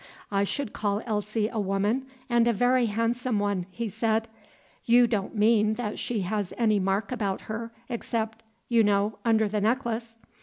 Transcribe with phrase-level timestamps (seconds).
[0.31, 4.27] "I should call Elsie a woman, and a very handsome one," he said.
[4.85, 9.61] "You don't mean that she has any mark about her, except you know under the
[9.61, 10.17] necklace?"